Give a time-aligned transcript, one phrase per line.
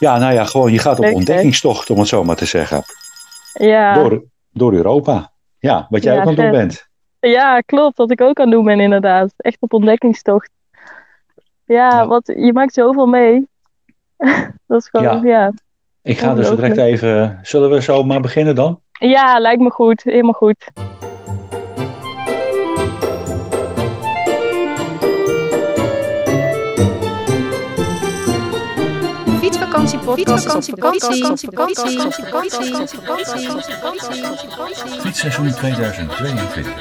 [0.00, 2.82] Ja, nou ja, gewoon je gaat op Leuk, ontdekkingstocht, om het zo maar te zeggen.
[3.52, 5.32] Ja, Door, door Europa.
[5.58, 6.88] Ja, wat jij Ja, ook aan het doen bent.
[7.20, 7.96] ja, klopt.
[7.96, 9.32] Wat ik ook aan het doen ben, inderdaad.
[9.36, 10.50] Echt op ontdekkingstocht.
[11.64, 12.06] Ja, Ja.
[12.06, 13.48] wat, je maakt zoveel mee.
[14.66, 15.52] Dat is gewoon, ja.
[16.02, 17.38] Ik ga dus direct even...
[17.42, 18.80] Zullen we zo maar beginnen dan?
[18.92, 20.02] Ja, lijkt me goed.
[20.02, 20.70] Helemaal goed.
[29.80, 32.00] Fietsvakantiepodcast is op vakantie.
[35.00, 36.72] Fietsseizoen 2022.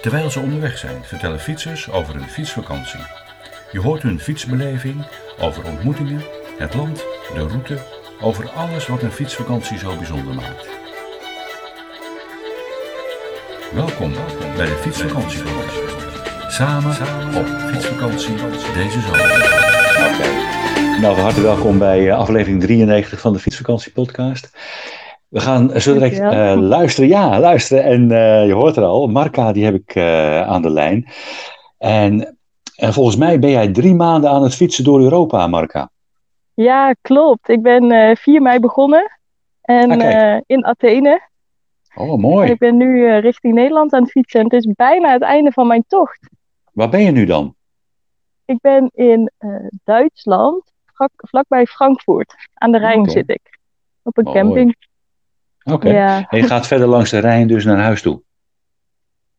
[0.00, 3.00] Terwijl ze onderweg zijn, vertellen fietsers over hun fietsvakantie.
[3.72, 5.06] Je hoort hun fietsbeleving,
[5.40, 6.22] over ontmoetingen,
[6.58, 6.96] het land,
[7.34, 7.78] de route,
[8.20, 10.66] over alles wat een fietsvakantie zo bijzonder maakt.
[13.72, 14.12] Welkom
[14.56, 15.42] bij de Fietsvakantie.
[16.48, 16.96] Samen
[17.36, 18.34] op fietsvakantie
[18.74, 19.87] deze zomer.
[21.00, 24.50] Nou, van harte welkom bij eh, aflevering 93 van de Fietsvakantie podcast.
[25.28, 27.08] We gaan zo direct eh, luisteren.
[27.08, 27.84] Ja, luisteren.
[27.84, 31.06] En eh, je hoort er al, Marca, die heb ik eh, aan de lijn.
[31.78, 32.36] En,
[32.76, 35.90] en volgens mij ben jij drie maanden aan het fietsen door Europa, Marca.
[36.54, 37.48] Ja, klopt.
[37.48, 39.18] Ik ben eh 4 mei begonnen.
[39.62, 41.20] En Ah, eh, in Athene.
[41.94, 42.50] Oh, En mooi.
[42.50, 44.40] ik ben nu eh, richting Nederland aan het fietsen.
[44.40, 46.28] En het is bijna het einde van mijn tocht.
[46.72, 47.54] Waar ben je nu dan?
[48.48, 49.50] Ik ben in eh,
[49.84, 52.34] Duitsland, vlak, vlakbij Frankfurt.
[52.54, 53.58] Aan de Rijn zit ik.
[54.02, 54.76] Op een camping.
[55.64, 55.88] Oké.
[55.88, 56.28] Ja.
[56.28, 58.22] En je gaat verder langs de Rijn dus naar huis toe.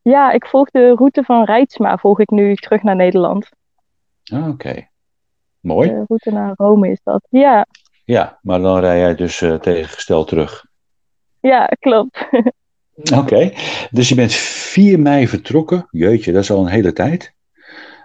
[0.02, 1.96] ja, ik volg de route van Rijtsma.
[1.96, 3.48] Volg ik nu terug naar Nederland.
[4.32, 4.88] Ah, Oké.
[5.60, 5.88] Mooi.
[5.88, 7.26] De route naar Rome is dat.
[7.30, 7.66] Ja,
[8.04, 10.64] Ja, maar dan rij jij dus eh, tegengesteld terug.
[11.40, 12.28] ja klopt.
[13.20, 13.52] Oké,
[13.90, 15.86] dus je bent 4 mei vertrokken.
[15.90, 17.34] Jeetje, dat is al een hele tijd.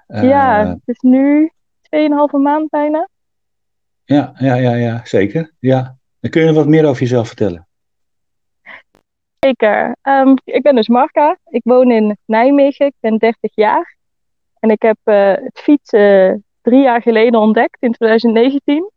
[0.08, 1.52] Eh, ja, het is nu
[1.82, 3.08] 2,5 maand bijna.
[4.06, 5.52] ja, ja, ja, ja, zeker.
[5.60, 5.98] Ja.
[6.20, 7.68] Dan kun je wat meer over jezelf vertellen.
[9.40, 9.96] Zeker.
[10.02, 11.38] Ehm, ik ben dus Marca.
[11.46, 12.86] Ik woon in Nijmegen.
[12.86, 13.96] Ik ben 30 jaar.
[14.60, 18.92] En ik heb eh, het fietsen drie jaar geleden ontdekt, in 2019.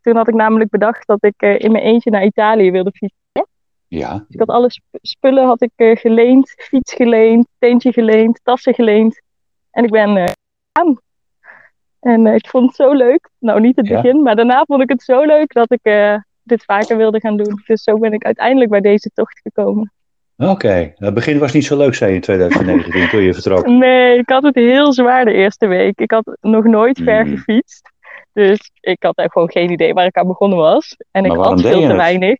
[0.00, 3.46] Toen had ik namelijk bedacht dat ik eh, in mijn eentje naar Italië wilde fietsen.
[3.88, 6.50] Ja, Ik had alle sp- spullen had ik, eh, geleend.
[6.56, 9.22] Fiets geleend, tentje geleend, tassen geleend.
[9.74, 10.24] En ik ben eh
[10.72, 10.98] aan.
[12.00, 13.28] En eh, ik vond het zo leuk.
[13.38, 14.00] Nou, niet het Ja.
[14.00, 17.36] begin, maar daarna vond ik het zo leuk dat ik eh, dit vaker wilde gaan
[17.36, 17.62] doen.
[17.66, 19.92] Dus zo ben ik uiteindelijk bij deze tocht gekomen.
[20.36, 20.92] oké.
[20.96, 23.66] Het begin was niet zo leuk, zei je in 2019 toen je vertrok.
[23.84, 25.98] Nee, ik had het heel zwaar de eerste week.
[26.00, 27.36] Ik had nog nooit ver Mm.
[27.36, 27.92] gefietst.
[28.32, 30.96] Dus ik had echt gewoon geen idee waar ik aan begonnen was.
[31.10, 31.96] En Maar ik had veel te het?
[31.96, 32.36] weinig.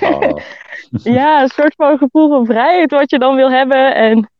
[0.00, 0.36] Oh,
[1.18, 3.94] Ja, een soort van gevoel van vrijheid wat je dan wil hebben.
[3.94, 4.30] En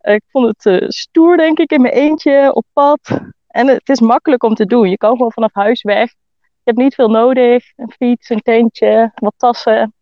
[0.00, 3.20] ik vond het eh, stoer, denk ik, in mijn eentje op pad.
[3.46, 4.90] En het is makkelijk om te doen.
[4.90, 6.10] Je kan gewoon vanaf huis weg.
[6.40, 7.64] Je hebt niet veel nodig.
[7.76, 9.94] Een fiets, een tentje, wat tassen.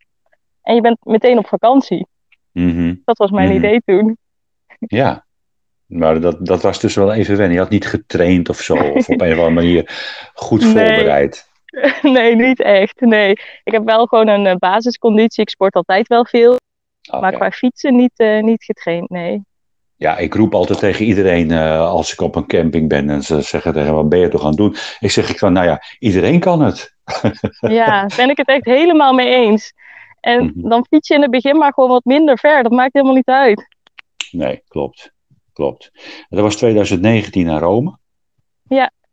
[0.62, 2.06] En je bent meteen op vakantie.
[2.52, 2.94] mhm.
[3.04, 3.56] Dat was mijn Mhm.
[3.56, 4.16] idee toen.
[4.78, 5.24] Ja,
[5.86, 7.54] maar dat, dat was dus wel even wennen.
[7.54, 9.90] Je had niet getraind of zo, of op een of andere manier
[10.34, 11.46] goed voorbereid.
[12.02, 13.00] Nee, niet echt.
[13.00, 13.30] Nee.
[13.64, 15.42] Ik heb wel gewoon een eh, basisconditie.
[15.42, 16.56] Ik sport altijd wel veel.
[17.20, 19.42] Maar qua fietsen niet, eh, niet getraind, nee.
[19.98, 23.40] Ja, ik roep altijd tegen iedereen eh, als ik op een camping ben en ze
[23.40, 24.74] zeggen tegen me, wat ben je toch aan het doen?
[25.00, 26.96] Ik zeg ik van, nou ja, iedereen kan het.
[27.60, 29.72] Ja, ben ik het echt helemaal mee eens.
[30.20, 30.68] En Mhm.
[30.68, 32.62] dan fiets je in het begin maar gewoon wat minder ver.
[32.62, 33.66] Dat maakt helemaal niet uit.
[34.30, 35.12] Nee, klopt.
[35.52, 35.90] Klopt.
[36.28, 37.96] Dat was 2019 naar Rome.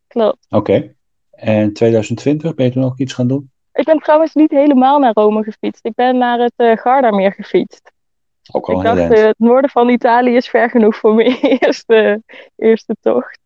[0.07, 0.45] Klopt.
[0.49, 0.95] Oké.
[1.31, 3.51] En 2020, ben je toen ook iets gaan doen?
[3.73, 5.85] Ik ben trouwens niet helemaal naar Rome gefietst.
[5.85, 7.91] Ik ben naar het eh Gardameer gefietst.
[8.51, 9.13] Ook al ik dacht, eind.
[9.13, 12.23] eh, het noorden van Italië is ver genoeg voor mijn eerste,
[12.55, 13.39] eerste tocht.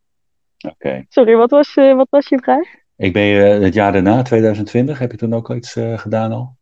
[0.70, 1.06] Oké.
[1.10, 2.68] Sorry, wat was, eh, wat was je vraag?
[2.96, 6.58] Ik ben eh, het jaar daarna, 2020, heb je toen ook al iets gedaan al?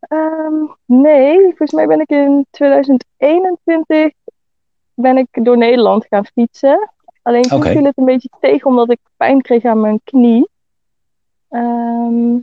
[0.00, 4.12] Ehm, nee, volgens mij ben ik in 2021
[4.94, 6.90] ben ik door Nederland gaan fietsen.
[7.22, 10.48] Alleen toen viel het een beetje tegen omdat ik pijn kreeg aan mijn knie.
[11.48, 12.36] Ehm,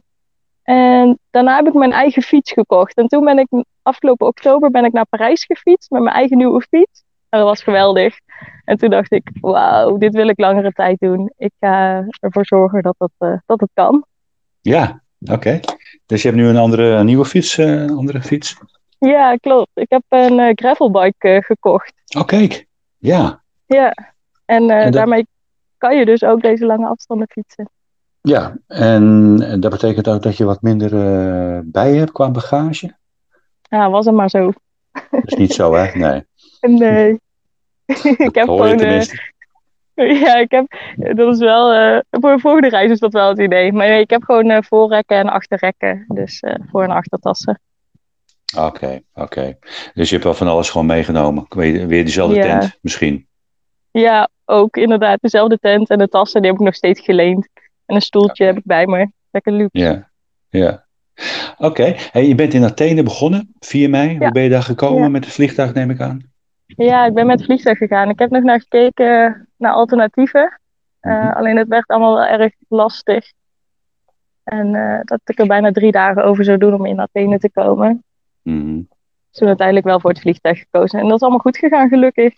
[0.63, 2.95] en daarna heb ik mijn eigen fiets gekocht.
[2.97, 3.47] En toen ben ik
[3.81, 7.03] afgelopen oktober ben ik naar Parijs gefietst met mijn eigen nieuwe fiets.
[7.29, 8.17] En dat was geweldig.
[8.65, 11.31] En toen dacht ik, wauw, dit wil ik langere tijd doen.
[11.37, 14.05] Ik ga ervoor zorgen dat, dat, eh, dat het kan.
[14.61, 15.01] Ja,
[15.31, 15.59] oké.
[16.05, 18.57] Dus je hebt nu een andere een nieuwe fiets, eh, andere fiets?
[18.99, 19.71] Ja, klopt.
[19.73, 21.93] Ik heb een eh, gravelbike gekocht.
[22.17, 22.65] Oh, kijk.
[22.97, 23.43] Ja.
[23.65, 23.93] Ja,
[24.45, 25.27] en, En dat- daarmee
[25.77, 27.69] kan je dus ook deze lange afstanden fietsen.
[28.27, 32.95] Ja, en, en dat betekent ook dat je wat minder eh, bij hebt qua bagage?
[33.61, 34.51] Ja, was het maar zo.
[35.11, 35.91] Dat is niet zo, hè?
[35.97, 36.23] Nee.
[36.79, 37.19] Nee.
[38.27, 38.79] ik heb gewoon.
[38.79, 39.01] eh,
[40.21, 40.65] ja, ik heb.
[41.15, 41.71] Dat is wel.
[41.73, 43.71] eh, voor de volgende reis is dat wel het idee.
[43.71, 46.05] Maar nee, ik heb gewoon voorrekken en achterrekken.
[46.07, 47.59] Dus voor- en achtertassen.
[48.57, 49.57] Oké, oké.
[49.93, 51.45] Dus je hebt wel van alles gewoon meegenomen.
[51.49, 52.59] Weer, weer dezelfde Ja.
[52.59, 53.27] tent, misschien.
[53.91, 55.21] Ja, ook inderdaad.
[55.21, 57.47] Dezelfde tent en de tassen, die heb ik nog steeds geleend.
[57.93, 59.11] En een stoeltje heb ik bij me.
[59.31, 59.69] Lekker luxe.
[59.79, 60.09] Ja,
[60.49, 60.85] ja.
[61.57, 64.17] Oké, hey, je bent in Athene begonnen, 4 mei.
[64.17, 66.21] Hoe ben je daar gekomen met het vliegtuig, neem ik aan?
[66.65, 68.09] Ja, ik ben met het vliegtuig gegaan.
[68.09, 70.59] Ik heb nog naar gekeken naar alternatieven.
[70.99, 71.31] Eh, Mhm.
[71.37, 73.31] Alleen het werd allemaal wel erg lastig.
[74.43, 77.51] En eh, dat ik er bijna drie dagen over zou doen om in Athene te
[77.51, 78.03] komen.
[79.29, 80.99] Dus toen uiteindelijk wel voor het vliegtuig gekozen.
[80.99, 82.33] En dat is allemaal goed gegaan, gelukkig.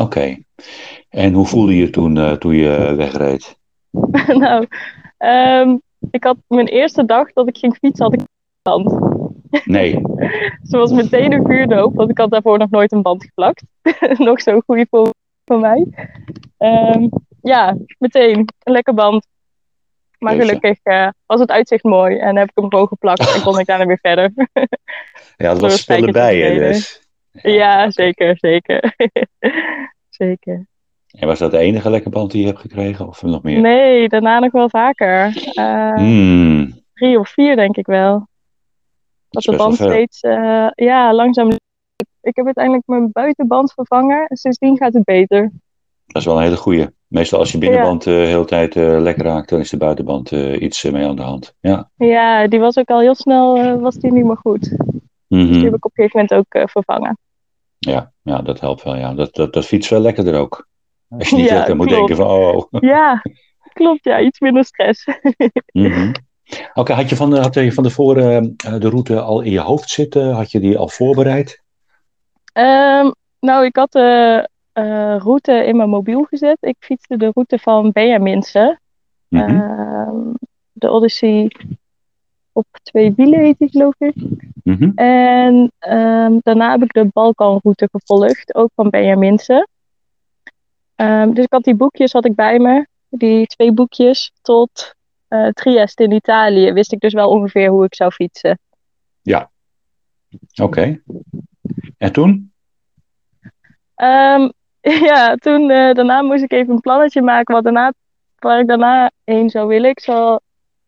[0.00, 0.36] Oké.
[1.08, 3.58] En hoe voelde je toen, eh, toen je wegreed?
[4.44, 4.66] nou,
[5.18, 5.76] ehm,
[6.10, 8.26] ik had mijn eerste dag dat ik ging fietsen, had ik een
[8.62, 9.18] band.
[9.64, 10.02] Nee.
[10.62, 13.62] Ze was meteen een vuurdoop, want ik had daarvoor nog nooit een band geplakt.
[14.18, 15.14] nog zo'n goede voor,
[15.44, 15.86] voor mij.
[16.56, 17.08] Ehm,
[17.42, 19.26] ja, meteen een lekker band.
[20.18, 23.58] Maar gelukkig eh, was het uitzicht mooi en heb ik hem gewoon geplakt en kon
[23.58, 24.32] ik daarna weer verder.
[25.36, 27.08] Ja, dat was spijkertjes erbij, hè, dus.
[27.32, 28.94] ja, zeker, zeker.
[30.08, 30.66] zeker.
[31.10, 33.60] En was dat de enige lekke band die je hebt gekregen, of nog meer?
[33.60, 35.50] Nee, daarna nog wel vaker.
[35.54, 36.78] Eh, Hmm.
[36.94, 38.28] Drie of vier denk ik wel.
[39.28, 41.48] Dat de band steeds, eh, ja, langzaam.
[42.22, 45.52] Ik heb uiteindelijk mijn buitenband vervangen en sindsdien gaat het beter.
[46.06, 46.86] Dat is wel een hele goeie.
[47.06, 50.84] Meestal als je binnenband eh, de hele tijd lekker raakt, dan is de buitenband iets
[50.84, 51.54] mee aan de hand.
[51.60, 51.90] Ja.
[51.96, 54.76] Ja, die was ook al heel snel, was die niet meer goed.
[55.26, 55.52] Mhm.
[55.52, 57.18] Die heb ik op een gegeven moment ook vervangen.
[57.78, 58.96] ja, ja, dat helpt wel.
[58.96, 59.14] Ja.
[59.14, 60.68] Dat, dat, dat fietst wel lekkerder ook.
[61.18, 61.90] Als je niet Ja, moet klopt.
[61.90, 62.64] denken van, oh.
[62.70, 63.22] Ja,
[63.72, 65.06] klopt, ja, iets minder stress.
[65.72, 66.12] Mhm.
[66.74, 69.90] Oké, had je van, had je van tevoren eh, de route al in je hoofd
[69.90, 70.32] zitten?
[70.32, 71.62] Had je die al voorbereid?
[72.52, 73.10] Ehm,
[73.40, 76.56] nou, ik had de eh, route in mijn mobiel gezet.
[76.60, 78.80] Ik fietste de route van Benjaminsen.
[79.28, 79.60] Mhm.
[79.60, 80.16] Ehm,
[80.72, 81.50] de Odyssey
[82.52, 84.14] op twee wielen heet die, geloof ik.
[84.64, 84.90] Mhm.
[84.94, 89.68] En ehm, daarna heb ik de Balkanroute gevolgd, ook van Benjaminsen.
[91.00, 94.94] Ehm, dus ik had die boekjes had ik bij me, die twee boekjes, tot
[95.28, 96.72] eh, Trieste in Italië.
[96.72, 98.58] Wist ik dus wel ongeveer hoe ik zou fietsen.
[100.62, 101.02] Oké.
[101.98, 102.52] En toen?
[103.94, 104.50] Ehm,
[105.10, 107.92] ja, toen, eh, daarna moest ik even een plannetje maken wat daarna,
[108.38, 109.90] waar ik daarna heen zou willen.
[109.90, 110.38] Ik, ik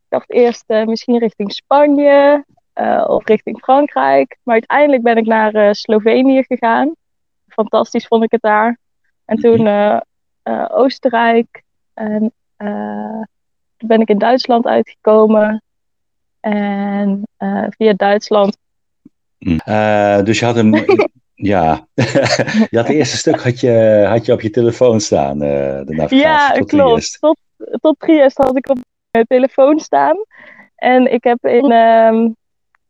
[0.08, 2.44] dacht eerst eh, misschien richting Spanje
[3.06, 4.38] of richting Frankrijk.
[4.42, 6.92] Maar uiteindelijk ben ik naar Slovenië gegaan.
[7.46, 8.80] Fantastisch vond ik het daar.
[9.32, 10.00] En toen eh,
[10.42, 11.62] eh, Oostenrijk.
[11.94, 13.22] En eh,
[13.76, 15.62] toen ben ik in Duitsland uitgekomen.
[16.40, 17.22] En
[17.76, 18.56] via Duitsland
[19.64, 20.74] Eh, dus je had hem.
[21.52, 21.86] ja,
[22.70, 25.94] je had het eerste stuk had je, had je op je telefoon staan, eh, de
[25.94, 27.20] navigatie Ja, tot klopt.
[27.20, 27.38] Tot,
[27.80, 28.78] tot Trieste had ik op
[29.10, 30.16] mijn telefoon staan.
[30.76, 32.28] En ik heb in ehm,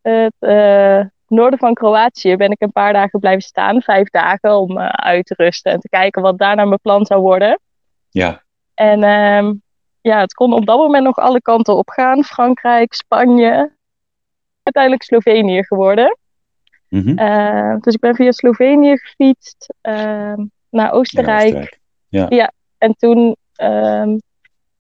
[0.03, 1.01] het eh,
[1.33, 3.83] noorden van Kroatië ben ik een paar dagen blijven staan.
[3.83, 7.21] Vijf dagen om eh, uit te rusten en te kijken wat daarna mijn plan zou
[7.21, 7.61] worden.
[8.11, 8.43] Ja,
[8.75, 9.53] En ehm,
[10.01, 12.25] ja, het kon op dat moment nog alle kanten op gaan.
[12.25, 13.73] Frankrijk, Spanje.
[14.63, 16.17] Uiteindelijk Slovenië geworden.
[16.89, 21.79] Eh, dus ik ben via Slovenië gefietst ehm, naar Ja, Oostenrijk.
[22.11, 22.53] Oostenrijk.
[22.79, 24.17] En toen ehm,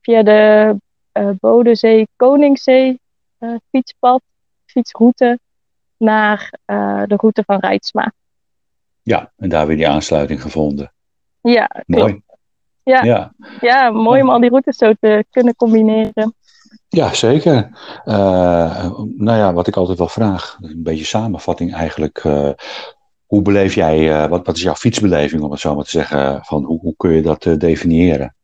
[0.01, 0.77] via de
[1.13, 3.01] eh Bodensee, Koningszee
[3.39, 4.23] eh, fietspad,
[4.65, 5.39] fietsroute
[6.03, 8.13] naar eh, de route van Rijtsma.
[9.03, 10.93] Ja, en daar weer die aansluiting gevonden.
[11.41, 11.87] Ja, klopt.
[11.87, 12.23] Mooi.
[12.83, 13.05] Ja.
[13.05, 16.35] Ja, ja, mooi om al die routes zo te kunnen combineren.
[16.89, 17.71] ja zeker.
[18.05, 22.19] Eh, nou ja, wat ik altijd wel vraag, een beetje samenvatting eigenlijk.
[22.19, 22.51] eh,
[23.27, 26.45] hoe beleef jij, wat, wat is jouw fietsbeleving, om het zo maar te zeggen?
[26.45, 28.35] Van hoe, hoe kun je dat definiëren?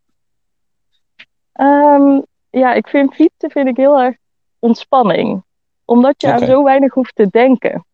[1.53, 4.17] Ehm, ja, ik vind fietsen vind ik heel erg
[4.59, 5.43] ontspanning.
[5.89, 7.85] Omdat je aan zo weinig hoeft te denken.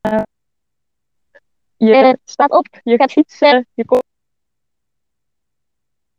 [0.00, 0.22] Eh,
[1.76, 4.04] je staat op, je gaat fietsen, je komt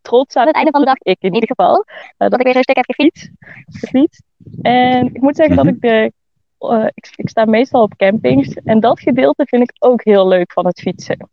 [0.01, 1.85] trots aan het einde van de dag, ik in ieder geval,
[2.17, 3.29] eh, dat ik weer een stuk heb gefietst.
[3.65, 4.23] gefietst.
[4.61, 5.65] En ik moet zeggen Mhm.
[5.65, 6.13] dat ik de
[6.57, 8.53] eh, ik, ik sta meestal op campings.
[8.53, 11.29] En dat gedeelte vind ik ook heel leuk van het fietsen.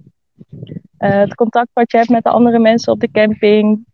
[0.96, 3.86] Eh, het contact wat je hebt met de andere mensen op de camping.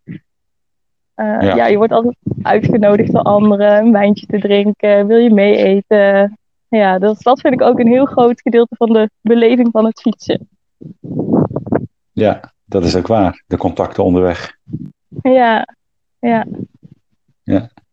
[1.19, 1.55] Eh, Ja.
[1.55, 1.67] ja.
[1.67, 6.37] je wordt altijd uitgenodigd door anderen, een wijntje te drinken, wil je mee eten.
[6.67, 10.01] Ja, dat, dat vind ik ook een heel groot gedeelte van de beleving van het
[10.01, 10.49] fietsen.
[12.11, 13.43] Ja, dat is ook waar.
[13.47, 14.57] De contacten onderweg.
[15.21, 15.67] Ja,
[16.19, 16.47] ja.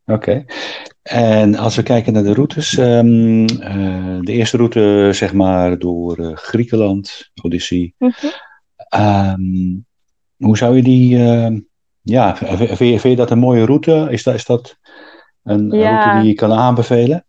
[0.06, 0.44] Oké.
[1.02, 2.76] En als we kijken naar de routes.
[2.78, 7.94] ehm, eh, de eerste route, zeg maar, door eh, Griekenland, Odyssee.
[7.98, 8.12] Mhm.
[8.88, 9.40] Ehm,
[10.36, 11.18] hoe zou je die.
[12.06, 14.06] Ja, vind je, vind je dat een mooie route?
[14.10, 14.76] Is dat, is dat
[15.42, 15.88] een Ja.
[15.90, 17.24] route die je kan aanbevelen?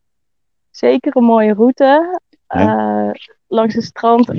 [0.72, 2.20] Zeker een mooie route.
[2.48, 3.08] Ja.
[3.08, 3.14] Eh,
[3.48, 4.32] langs het strand,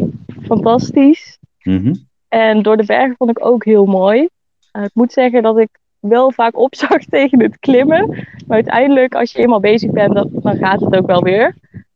[0.43, 1.39] fantastisch.
[1.63, 1.95] Mhm.
[2.29, 4.29] En door de bergen vond ik ook heel mooi.
[4.73, 5.69] Eh, ik moet zeggen dat ik
[5.99, 8.07] wel vaak opzag tegen het klimmen.
[8.47, 11.55] Maar uiteindelijk, als je eenmaal bezig bent, dan, dan gaat het ook wel weer.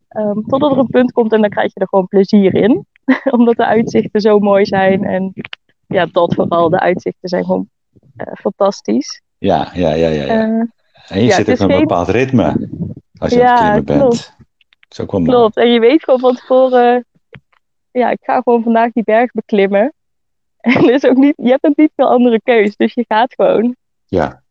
[0.09, 2.87] Ehm, totdat er een punt komt en dan krijg je er gewoon plezier in.
[3.37, 5.05] Omdat de uitzichten zo mooi zijn.
[5.05, 5.33] En
[5.87, 6.69] ja, dat vooral.
[6.69, 7.69] De uitzichten zijn gewoon
[8.35, 9.23] fantastisch.
[9.39, 10.23] Ja, ja, ja, ja.
[10.25, 10.29] ja.
[10.29, 10.45] Eh,
[11.09, 12.69] en je ja, zit ook een bepaald ritme.
[13.19, 14.35] Als je Ja, aan het klimmen bent.
[15.09, 15.27] klopt.
[15.27, 15.51] Mooi.
[15.55, 17.05] En je weet gewoon van tevoren...
[17.91, 19.93] Ja, ik ga gewoon vandaag die berg beklimmen.
[20.61, 22.77] En er is ook niet, je hebt ook niet veel andere keus.
[22.77, 23.77] Dus je gaat gewoon.
[24.07, 24.43] Ja.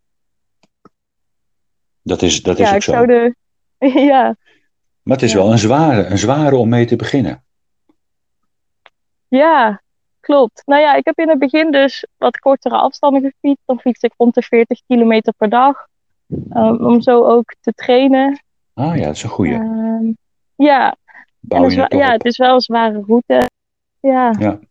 [2.01, 2.91] Dat is, dat is ook ik zo.
[2.91, 3.35] zou de...
[4.11, 4.35] ja,
[5.03, 5.37] Maar het is Ja.
[5.37, 7.43] wel een zware, een zware om mee te beginnen.
[9.27, 9.81] Ja,
[10.21, 10.61] klopt.
[10.65, 13.63] Nou ja, ik heb in het begin dus wat kortere afstanden gefietst.
[13.65, 15.87] Dan fiets ik rond de 40 kilometer per dag.
[16.53, 18.43] Um, om zo ook te trainen.
[18.73, 19.53] Ah ja, dat is een goeie.
[19.53, 20.11] Ehm,
[20.55, 20.95] ja,
[21.47, 22.11] en het, ja, op.
[22.11, 23.49] het is wel een zware route.
[23.99, 24.61] Ja, Want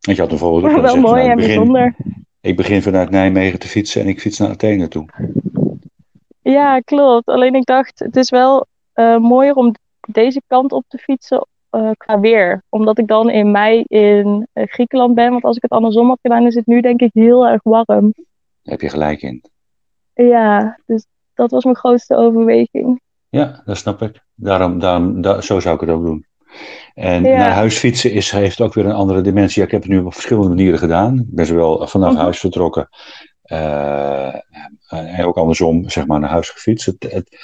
[0.00, 1.94] je had bijvoorbeeld ook wel zeggen, mooi nou, en ik, begin, bijzonder.
[2.40, 5.06] ik begin vanuit Nijmegen te fietsen en ik fiets naar Athene toe.
[6.42, 7.26] Ja, klopt.
[7.26, 9.74] Alleen ik dacht, het is wel eh, mooier om
[10.08, 12.62] deze kant op te fietsen eh, qua weer.
[12.68, 15.30] Omdat ik dan in mei in eh, Griekenland ben.
[15.30, 17.84] Want als ik het andersom had gedaan, is het nu denk ik heel erg warm.
[18.14, 18.14] Daar
[18.62, 19.42] heb je gelijk in.
[20.14, 23.00] Ja, dus dat was mijn grootste overweging.
[23.28, 24.20] Ja, dat snap ik.
[24.34, 26.26] Daarom, daarom, da- zo zou ik het ook doen.
[26.94, 27.36] En Ja.
[27.38, 29.58] naar huis fietsen is, heeft ook weer een andere dimensie.
[29.60, 31.18] Ja, ik heb het nu op verschillende manieren gedaan.
[31.18, 32.20] Ik ben zowel vanaf Mhm.
[32.22, 32.88] huis vertrokken
[33.42, 34.34] eh,
[34.88, 36.86] en ook andersom, zeg maar, naar huis gefietst.
[36.86, 37.36] Het, het-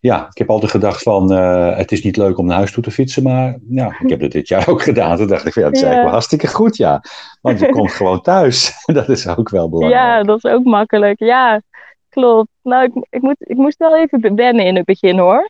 [0.00, 2.82] ja, ik heb altijd gedacht van, eh, het is niet leuk om naar huis toe
[2.82, 5.16] te fietsen, maar ja, ik heb het dit jaar ook gedaan.
[5.16, 5.86] Toen dacht ik van, ja, dat is Ja.
[5.86, 7.00] eigenlijk wel hartstikke goed, ja.
[7.40, 8.72] Want je komt gewoon thuis.
[8.98, 10.02] dat is ook wel belangrijk.
[10.04, 11.18] Ja, dat is ook makkelijk.
[11.18, 11.60] Ja,
[12.08, 12.48] klopt.
[12.62, 15.48] Nou, ik, ik, moet, ik moest wel even wennen in het begin hoor.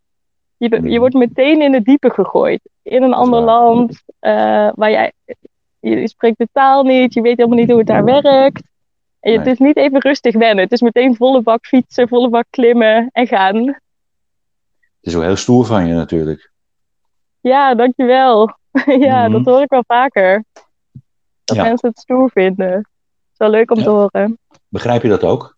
[0.57, 2.61] Je, je wordt meteen in het diepe gegooid.
[2.83, 5.13] In een ander land, eh, waar jij,
[5.81, 8.63] je spreekt de taal niet, je weet helemaal niet hoe het daar werkt.
[9.21, 10.65] En je- het is niet even rustig wennen.
[10.65, 13.77] Het is meteen volle bak fietsen, volle bak klimmen en gaan.
[15.01, 16.53] Het is ook heel stoer van je natuurlijk.
[17.41, 18.57] Ja, dankjewel.
[19.07, 19.33] ja, Mhm.
[19.33, 20.45] dat hoor ik wel vaker.
[21.45, 21.63] Dat Ja.
[21.63, 22.71] mensen het stoer vinden.
[22.73, 22.87] Het
[23.33, 23.83] is wel leuk om Ja.
[23.85, 24.39] te horen.
[24.69, 25.57] Begrijp je dat ook?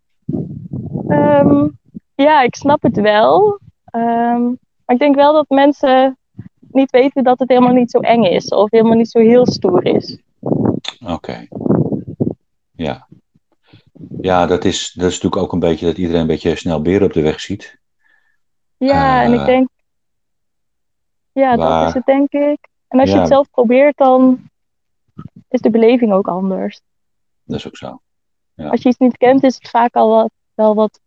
[1.08, 1.68] Ehm,
[2.14, 3.58] ja, ik snap het wel.
[3.84, 6.18] Ehm, maar ik denk wel dat mensen
[6.60, 8.48] niet weten dat het helemaal niet zo eng is.
[8.48, 10.18] Of helemaal niet zo heel stoer is.
[11.06, 11.46] Oké.
[12.72, 13.06] Ja.
[14.20, 17.06] Ja, dat is, dat is natuurlijk ook een beetje dat iedereen een beetje snel beren
[17.06, 17.79] op de weg ziet.
[18.88, 19.68] Ja, en Eh, ik denk...
[21.32, 22.68] Ja, dat is het denk ik.
[22.88, 23.20] En als je Ja.
[23.20, 24.48] het zelf probeert, dan
[25.48, 26.80] is de beleving ook anders.
[27.44, 28.00] Dat is ook zo.
[28.54, 28.68] Ja.
[28.68, 31.00] Als je iets niet kent, is het vaak al wat, wel wat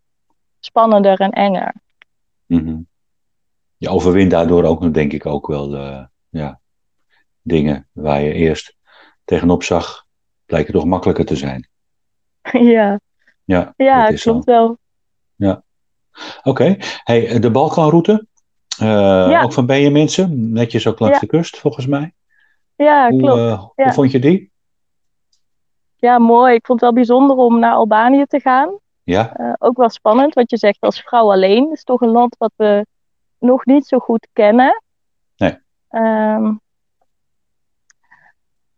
[0.60, 1.74] spannender en enger.
[2.46, 2.80] Mhm.
[3.78, 6.60] Je overwint daardoor ook, denk ik, ook wel eh, ja,
[7.42, 8.76] dingen waar je eerst
[9.24, 10.06] tegenop zag,
[10.46, 11.68] blijken toch makkelijker te zijn.
[12.74, 13.00] ja,
[13.44, 14.32] Ja, ja zo.
[14.32, 14.78] klopt wel.
[16.44, 18.28] Oké, hey, de Balkanroute,
[18.80, 18.88] eh,
[19.30, 19.42] Ja.
[19.44, 21.22] ook van Benjaminsen, netjes ook langs Ja.
[21.22, 22.14] de kust, volgens mij.
[22.76, 23.38] Ja, Hoe, klopt.
[23.40, 23.84] eh, Ja.
[23.84, 24.52] hoe vond je die?
[25.96, 26.54] Ja, mooi.
[26.54, 28.78] Ik vond het wel bijzonder om naar Albanië te gaan.
[29.04, 31.64] Ja, Eh, ook wel spannend, wat je zegt als vrouw alleen.
[31.64, 32.86] Het is toch een land wat we
[33.40, 34.84] nog niet zo goed kennen.
[35.38, 35.58] Nee.
[35.90, 36.42] Daar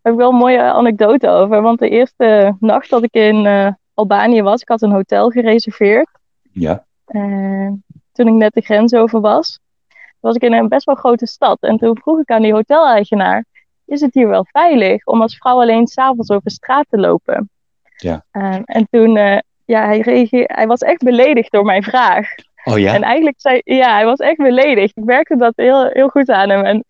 [0.01, 1.61] heb ik wel een mooie anekdote over.
[1.61, 6.09] Want de eerste nacht dat ik in Albanië was, ik had een hotel gereserveerd.
[6.51, 7.71] ja, eh,
[8.11, 9.59] toen ik net de grens over was,
[10.19, 11.61] was ik in een best wel grote stad.
[11.61, 13.45] En toen vroeg ik aan die hoteleigenaar,
[13.85, 17.49] is het hier wel veilig om als vrouw alleen s'avonds over straat te lopen?
[17.95, 18.25] Ja.
[18.31, 22.27] Eh, en toen, eh, ja, hij, reageerde, hij was echt beledigd door mijn vraag.
[22.63, 22.93] Oh ja?
[22.93, 24.97] En eigenlijk zei ja, hij was echt beledigd.
[24.97, 26.63] Ik merkte dat heel, heel goed aan hem.
[26.63, 26.83] En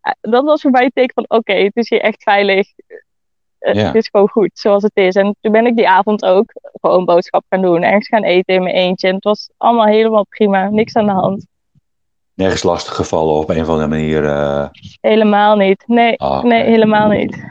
[0.00, 2.68] eh, dat was voor mij het teken van, oké, het is hier echt veilig.
[3.60, 3.86] Eh, Ja.
[3.86, 5.14] Het is gewoon goed zoals het is.
[5.14, 7.82] En toen ben ik die avond ook gewoon boodschap gaan doen.
[7.82, 9.08] Ergens gaan eten in mijn eentje.
[9.08, 10.68] En het was allemaal helemaal prima.
[10.68, 11.46] Niks aan de hand.
[12.34, 14.24] Nergens lastig gevallen op een of andere manier.
[14.24, 14.68] eh,
[15.00, 15.84] Helemaal niet.
[15.86, 17.44] Nee, ah, nee helemaal niet.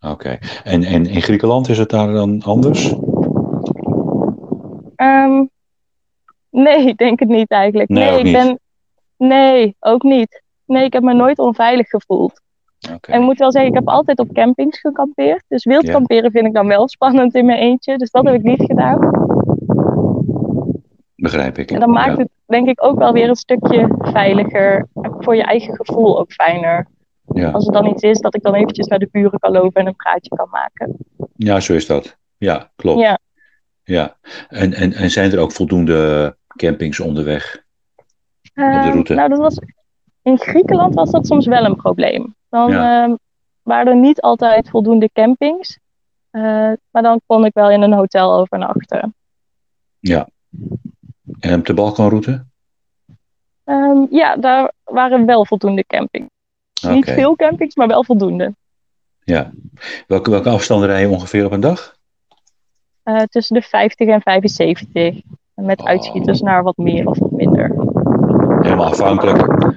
[0.00, 0.38] Oké.
[0.64, 2.94] En, en in Griekenland is het daar dan anders?
[4.96, 5.44] Ehm,
[6.50, 7.88] nee, ik denk het niet eigenlijk.
[7.88, 8.32] Nee, ook ik niet.
[8.32, 8.58] ben.
[9.16, 10.42] Nee, ook niet.
[10.64, 12.40] Nee, ik heb me nooit onveilig gevoeld.
[13.00, 15.44] En ik moet wel zeggen, ik heb altijd op campings gekampeerd.
[15.48, 17.98] Dus wild kamperen vind ik dan wel spannend in mijn eentje.
[17.98, 18.98] Dus dat heb ik niet gedaan.
[21.16, 21.70] Begrijp ik.
[21.70, 22.22] En dan maakt Ja.
[22.22, 24.86] het denk ik ook wel weer een stukje veiliger.
[25.18, 26.86] Voor je eigen gevoel ook fijner.
[27.34, 27.50] Ja.
[27.50, 29.86] Als er dan iets is, dat ik dan eventjes naar de buren kan lopen en
[29.86, 30.96] een praatje kan maken.
[31.36, 32.16] ja, zo is dat.
[32.36, 33.00] Ja, klopt.
[33.00, 33.18] Ja.
[33.84, 34.16] Ja.
[34.48, 37.62] En, en, en zijn er ook voldoende campings onderweg?
[38.54, 39.14] de Ehm, route.
[39.14, 39.58] nou, dat was,
[40.22, 42.34] in Griekenland was dat soms wel een probleem.
[42.50, 43.02] Dan Ja.
[43.04, 43.14] ehm,
[43.62, 45.78] waren er niet altijd voldoende campings.
[46.30, 46.42] Eh,
[46.90, 49.14] maar dan kon ik wel in een hotel overnachten.
[51.40, 52.44] En op de Balkanroute?
[53.64, 56.28] Ehm, ja, daar waren wel voldoende campings.
[56.88, 58.54] Niet veel campings, maar wel voldoende.
[59.24, 59.50] Ja.
[60.06, 61.94] Welke, welke afstanden rij je ongeveer op een dag?
[63.02, 65.20] Eh, tussen de 50 en 75.
[65.54, 65.86] En Met Oh.
[65.86, 67.68] uitschieters naar wat meer of wat minder.
[68.62, 69.69] Helemaal afhankelijk.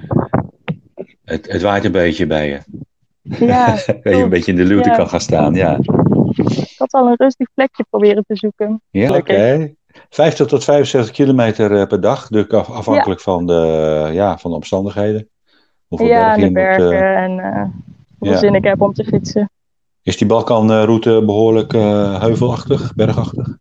[1.24, 2.58] Het, het waait een beetje bij je.
[3.46, 3.66] Ja,
[4.02, 4.96] Dat je een beetje in de luwte Ja.
[4.96, 5.54] kan gaan staan.
[5.54, 5.78] Ja,
[6.36, 8.82] ik had al een rustig plekje proberen te zoeken.
[8.90, 9.34] ja oké.
[9.34, 9.72] Gelukkig.
[10.10, 12.28] 50 tot 75 kilometer eh, per dag.
[12.28, 15.28] Dus af- afhankelijk van, de, ja, van de omstandigheden.
[15.88, 17.62] Hoeveel ja, bergen de moet, eh, bergen en eh,
[18.18, 18.38] hoeveel ja.
[18.38, 19.50] zin ik heb om te fietsen.
[20.02, 23.56] is die Balkanroute behoorlijk eh, heuvelachtig, bergachtig?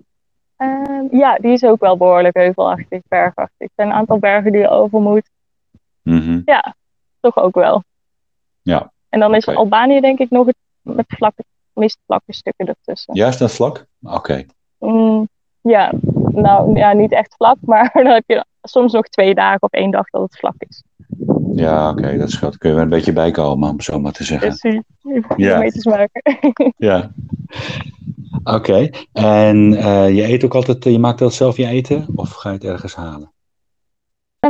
[0.57, 3.49] Ehm, ja, die is ook wel behoorlijk heuvelachtig, bergachtig.
[3.57, 5.29] Er zijn een aantal bergen die je over moet.
[6.01, 6.41] Mhm.
[7.23, 7.83] Toch ook wel.
[8.61, 9.47] Ja, En dan is.
[9.47, 13.15] Albanië denk ik nog het met vlakke, meest vlakke stukken ertussen.
[13.15, 13.85] Juist dat vlak?
[14.01, 14.45] Oké.
[14.79, 15.29] Mm,
[15.61, 15.91] ja,
[16.31, 19.91] nou ja, niet echt vlak, maar dan heb je soms nog twee dagen of één
[19.91, 20.83] dag dat het vlak is.
[21.53, 22.57] Ja, oké, dat scheelt.
[22.57, 24.55] Kun je er een beetje bij komen, om zo maar te zeggen.
[24.61, 25.63] Die Ja.
[25.83, 26.21] maken.
[26.77, 27.11] Ja.
[28.43, 28.89] Oké.
[29.13, 32.05] En eh, je eet ook altijd, je maakt dat zelf je eten?
[32.15, 33.31] Of ga je het ergens halen?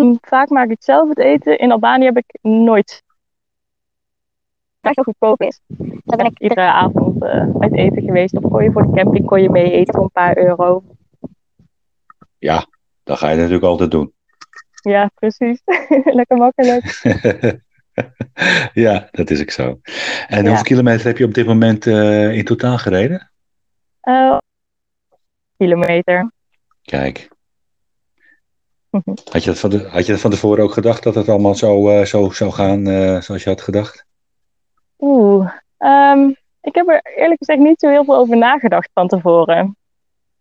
[0.03, 1.57] En vaak maak ik zelf het eten.
[1.59, 3.03] In Albanië heb ik nooit.
[4.81, 5.59] Echt wel goedkoop is.
[6.03, 8.35] Daar ben ik iedere avond eh, uit eten geweest.
[8.35, 10.83] Of kon je voor de camping kon je mee eten voor een paar euro.
[12.37, 12.65] Ja,
[13.03, 14.13] dat ga je natuurlijk altijd doen.
[14.81, 15.61] Ja, precies.
[16.19, 17.01] Lekker makkelijk.
[18.85, 19.79] ja, dat is ook zo.
[20.27, 20.47] En Ja.
[20.47, 23.31] hoeveel kilometer heb je op dit moment eh, in totaal gereden?
[24.01, 24.37] Eh,
[25.57, 26.31] kilometer.
[26.81, 27.31] Kijk.
[28.93, 29.15] Mhm.
[29.31, 31.55] Had je, dat van de, had je dat van tevoren ook gedacht dat het allemaal
[31.55, 34.05] zo, eh, zo zou gaan eh, zoals je had gedacht?
[34.99, 35.51] Oeh.
[35.77, 36.29] ehm,
[36.61, 39.77] ik heb er eerlijk gezegd niet zo heel veel over nagedacht van tevoren.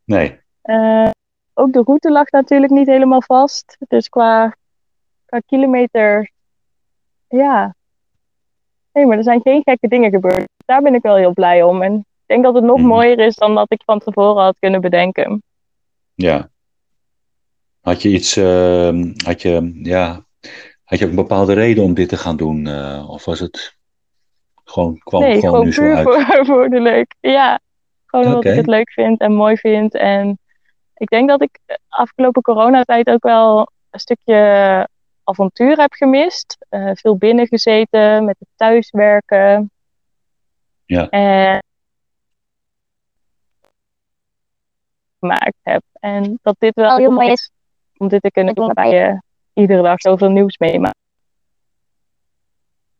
[0.05, 0.39] Nee.
[0.63, 1.11] Eh,
[1.55, 3.77] ook de route lag natuurlijk niet helemaal vast.
[3.89, 4.57] Dus qua,
[5.27, 6.31] qua kilometer,
[7.29, 7.75] ja.
[8.93, 10.49] Nee, maar er zijn geen gekke dingen gebeurd.
[10.65, 11.83] Daar ben ik wel heel blij om.
[11.83, 12.87] En ik denk dat het nog Mhm.
[12.87, 15.43] mooier is dan dat ik van tevoren had kunnen bedenken.
[16.15, 16.51] Ja.
[17.83, 20.25] Had je iets, eh, had je, ja,
[20.85, 22.67] had je ook een bepaalde reden om dit te gaan doen?
[22.67, 23.77] eh, of was het
[24.65, 26.03] gewoon, kwam nee, gewoon, gewoon nu zo uit?
[26.03, 27.15] voor, voor de leuk.
[27.21, 27.61] Ja,
[28.07, 28.51] gewoon omdat Oké.
[28.51, 29.95] ik het leuk vind en mooi vind.
[29.95, 30.39] En
[30.95, 34.89] ik denk dat ik de afgelopen coronatijd ook wel een stukje
[35.25, 36.67] avontuur heb gemist.
[36.69, 39.71] Eh, veel binnen gezeten met het thuiswerken.
[40.85, 41.09] Ja.
[41.09, 41.63] En
[45.21, 45.83] gemaakt heb.
[45.93, 47.51] En dat dit wel heel mooi is
[48.03, 50.97] om dit te kunnen doen waarbij je iedere dag zoveel nieuws meemaakt.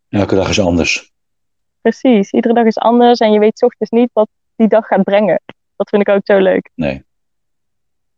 [0.09, 1.13] Elke dag is anders.
[1.81, 5.41] Precies, iedere dag is anders en je weet ochtends niet wat die dag gaat brengen.
[5.77, 6.71] Dat vind ik ook zo leuk.
[6.75, 7.05] Nee.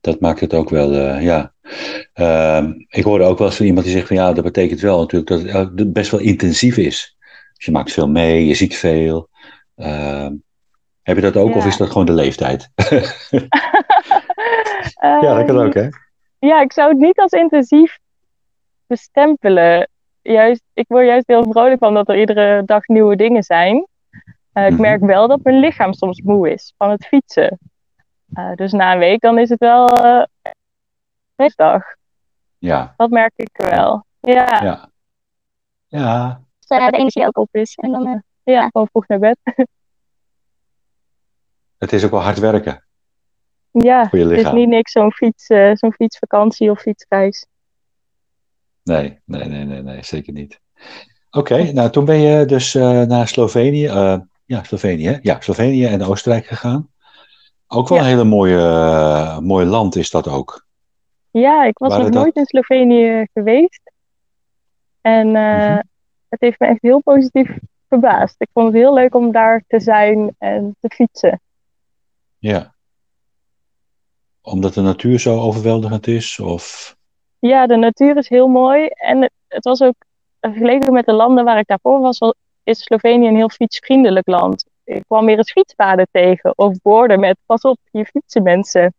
[0.00, 1.52] Dat maakt het ook wel, eh, ja.
[2.12, 4.98] Ehm, ik hoorde ook wel eens van iemand die zegt van ja, dat betekent wel
[4.98, 7.16] natuurlijk dat het best wel intensief is.
[7.54, 9.28] Dus je maakt veel mee, je ziet veel.
[9.76, 10.32] Ehm,
[11.02, 12.70] heb je dat ook of is dat gewoon de leeftijd?
[15.00, 15.88] ja, dat kan ook hè?
[16.44, 17.98] Ja, ik zou het niet als intensief
[18.86, 19.88] bestempelen.
[20.22, 23.86] Juist, ik word juist heel vrolijk van dat er iedere dag nieuwe dingen zijn.
[24.52, 24.80] Eh, ik Mhm.
[24.80, 27.58] merk wel dat mijn lichaam soms moe is van het fietsen.
[28.34, 30.22] Eh, dus na een week dan is het wel eh
[31.36, 31.82] rustdag.
[32.58, 34.04] Ja, Dat merk ik wel.
[34.20, 34.88] Ja, ja.
[35.86, 37.74] Ja, eh, de energie ook op is.
[37.74, 39.38] En dan ja, gewoon vroeg naar bed.
[41.78, 42.84] het is ook wel hard werken
[43.82, 44.54] ja, het is lichaam.
[44.54, 47.46] niet niks zo'n fiets, eh, zo'n fietsvakantie of fietsreis.
[48.82, 50.60] Nee, nee, nee, nee, nee, zeker niet.
[51.30, 55.18] Oké, nou toen ben je dus eh, naar Slovenië, eh, ja, Slovenië, hè?
[55.22, 56.88] ja, Slovenië en Oostenrijk gegaan.
[57.66, 58.04] Ook wel Ja.
[58.04, 60.66] een hele mooie, mooi land is dat ook.
[61.30, 63.92] Ja, ik was Waren nog dat- nooit in Slovenië geweest.
[65.00, 65.80] En Mhm.
[66.28, 67.58] het heeft me echt heel positief
[67.88, 68.34] verbaasd.
[68.38, 71.40] Ik vond het heel leuk om daar te zijn en te fietsen.
[72.38, 72.73] Ja.
[74.44, 76.40] Omdat de natuur zo overweldigend is?
[76.40, 76.94] Of...
[77.38, 78.86] Ja, de natuur is heel mooi.
[78.86, 79.94] En het, was ook,
[80.40, 82.18] eh, vergeleken met de landen waar ik daarvoor was,
[82.62, 84.64] is Slovenië een heel fietsvriendelijk land.
[84.84, 88.94] Ik kwam weer eens fietspaden tegen of borden met pas op, hier fietsen mensen.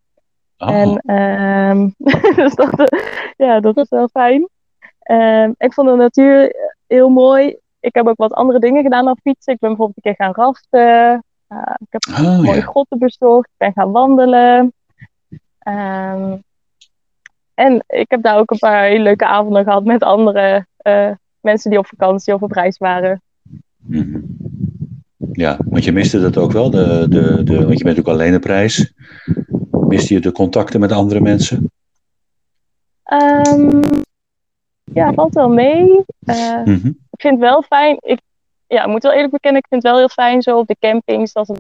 [0.58, 1.90] Oh, En ehm,
[2.36, 3.00] dus dat, eh,
[3.38, 4.50] ja, dat was wel fijn.
[5.00, 6.56] Ehm, ik vond de natuur
[6.88, 7.58] heel mooi.
[7.80, 9.54] Ik heb ook wat andere dingen gedaan dan fietsen.
[9.54, 11.24] Ik ben bijvoorbeeld een keer gaan raften.
[11.50, 12.62] Uh, ik heb oh mooie ja.
[12.62, 13.46] grotten bezocht.
[13.46, 14.74] Ik ben gaan wandelen.
[15.66, 16.36] Ehm,
[17.54, 21.70] en ik heb daar ook een paar hele leuke avonden gehad met andere eh, mensen
[21.70, 23.22] die op vakantie of op reis waren.
[23.78, 24.20] Mhm.
[25.32, 28.36] Ja, want je miste dat ook wel, de, de, de, want je bent ook alleen
[28.36, 28.94] op reis.
[29.72, 31.72] Miste je de contacten met andere mensen?
[33.04, 33.82] Ehm,
[34.84, 36.04] ja, valt wel mee.
[36.26, 36.88] Eh, Mhm.
[36.88, 37.98] ik vind het wel fijn.
[38.00, 38.20] Ik,
[38.68, 40.76] ja, ik moet wel eerlijk bekennen, ik vind het wel heel fijn zo op de
[40.80, 41.58] campings dat, het,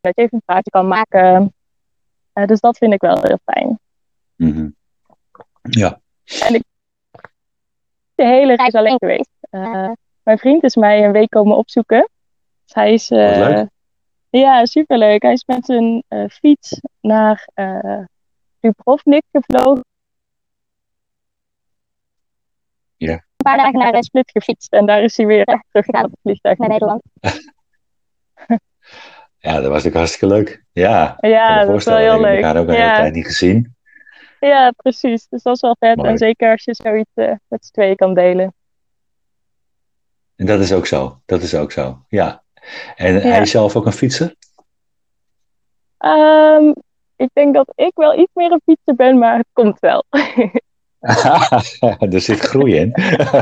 [0.00, 1.54] dat je even een praatje kan maken.
[2.36, 3.78] Eh, dus dat vind ik wel heel fijn.
[4.36, 4.68] Mhm.
[5.62, 6.00] Ja,
[8.14, 9.30] De hele reis alleen geweest.
[9.50, 9.90] Eh,
[10.22, 12.08] mijn vriend is mij een week komen opzoeken.
[12.64, 13.10] Dus hij is.
[13.10, 13.68] eh, Wat leuk.
[14.28, 15.22] Ja, superleuk.
[15.22, 18.04] Hij is met zijn eh, fiets naar eh
[18.60, 19.84] Dubrovnik gevlogen.
[22.96, 23.12] Ja.
[23.12, 26.58] Een paar dagen naar Split gefietst en daar is hij weer teruggegaan op het vliegtuig
[26.58, 27.02] naar Nederland.
[29.46, 30.64] ja, dat was natuurlijk hartstikke leuk.
[30.72, 32.36] Ja, Ja, dat is wel heel We leuk.
[32.36, 32.96] elkaar ook een hele Ja.
[32.96, 33.74] tijd niet gezien.
[34.40, 35.26] Ja, precies.
[35.28, 35.96] Dus dat is wel vet.
[35.96, 36.08] Mooi.
[36.10, 38.54] En zeker als je zoiets eh, met z'n tweeën kan delen.
[40.36, 41.20] En dat is ook zo.
[41.26, 42.04] Dat is ook zo.
[42.08, 42.42] Ja.
[42.96, 43.20] En Ja.
[43.20, 44.34] hij is zelf ook een fietser?
[45.98, 46.72] Ehm,
[47.16, 50.04] ik denk dat ik wel iets meer een fietser ben, maar het komt wel.
[52.12, 52.90] er zit groei in.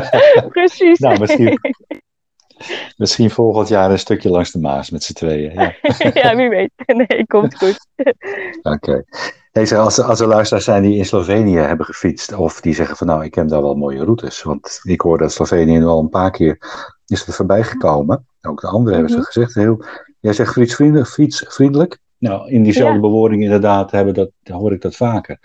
[0.53, 0.99] precies.
[0.99, 1.49] nou, misschien,
[2.97, 5.53] misschien volgend jaar een stukje langs de Maas met z'n tweeën.
[5.53, 5.75] Ja.
[6.23, 6.71] ja, wie weet.
[7.09, 7.87] Nee, komt goed.
[8.63, 9.05] Oké.
[9.53, 12.97] Hey, zeg, als, als er luisteraars zijn die in Slovenië hebben gefietst, of die zeggen
[12.97, 14.43] van nou, ik heb daar wel mooie routes.
[14.43, 16.59] Want ik hoor dat Slovenië nu al een paar keer
[17.07, 18.27] is er voorbij gekomen.
[18.43, 19.25] Ook de anderen hebben Mhm.
[19.25, 19.55] ze gezegd.
[19.55, 19.85] Heel,
[20.21, 21.99] jij zegt fietsvriendelijk, fietsvriendelijk.
[22.19, 23.01] Nou, in diezelfde Ja.
[23.01, 25.39] bewoording inderdaad hebben dat, hoor ik dat vaker.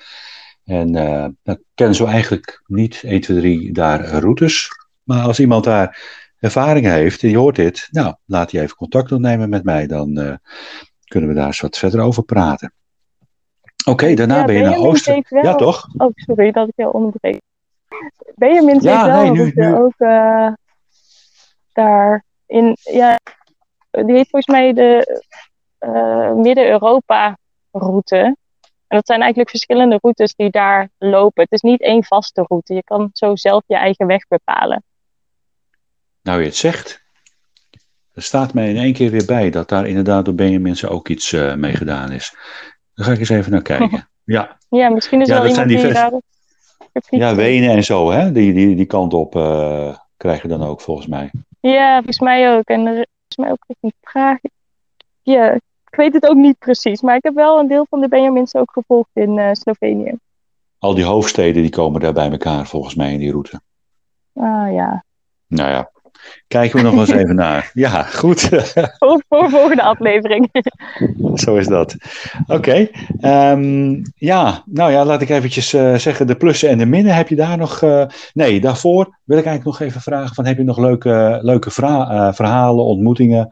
[0.66, 4.68] En eh dan kennen ze eigenlijk niet 1, 2, 3 daar routes.
[5.04, 6.00] Maar als iemand daar
[6.39, 9.88] ervaring heeft en die hoort dit, nou, laat die even contact opnemen met mij.
[9.88, 10.34] Dan eh,
[11.06, 12.73] kunnen we daar eens wat verder over praten.
[13.86, 15.25] Oké, daarna Ja, ben je naar Oosten.
[15.30, 15.88] wel- Ja, toch?
[15.97, 17.41] Oh, sorry dat ik je onderbreek.
[18.36, 20.52] Benjamin Ja, zit wel nee, nu- je nu- ook eh,
[21.73, 23.19] daar in, ja,
[23.91, 25.21] die heeft volgens mij de
[25.78, 27.38] eh, Midden-Europa
[27.71, 28.17] route.
[28.88, 31.43] En dat zijn eigenlijk verschillende routes die daar lopen.
[31.43, 32.73] Het is niet één vaste route.
[32.73, 34.84] Je kan zo zelf je eigen weg bepalen.
[36.30, 37.04] Nou, je het zegt.
[38.13, 41.34] Er staat mij in één keer weer bij dat daar inderdaad door Benjamin ook iets
[41.34, 42.36] eh mee gedaan is.
[42.94, 44.08] Daar ga ik eens even naar kijken.
[44.24, 46.22] Ja, Ja, misschien is Ja, wel dat zijn iemand
[47.10, 47.36] die ja.
[47.36, 48.32] Wenen en zo, hè?
[48.32, 51.32] Die, die, die kant op eh, krijgen dan ook volgens mij.
[51.60, 52.63] Ja, volgens mij ook.
[52.63, 54.38] En er is volgens mij ook echt een vraag.
[55.22, 57.02] Ja, ik weet het ook niet precies.
[57.02, 60.13] Maar ik heb wel een deel van de Benjamins ook gevolgd in eh, Slovenië.
[60.80, 63.62] Al die hoofdsteden die komen daar bij elkaar volgens mij in die route.
[64.34, 65.04] Ah ja.
[65.48, 65.89] Nou ja,
[66.48, 67.72] kijken we nog eens even naar.
[67.74, 68.42] Ja, goed.
[69.00, 70.50] Voor, voor volgende aflevering.
[71.44, 71.96] Zo is dat.
[72.48, 72.90] Oké.
[73.20, 77.16] ehm, ja, nou ja, laat ik eventjes eh, zeggen, de plussen en de minnen.
[77.16, 77.82] Heb je daar nog...
[77.82, 81.70] eh, nee, daarvoor wil ik eigenlijk nog even vragen van, heb je nog leuke, leuke
[81.82, 83.52] eh, verhalen, ontmoetingen